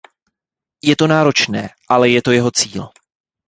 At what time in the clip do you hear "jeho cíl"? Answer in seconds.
2.33-2.89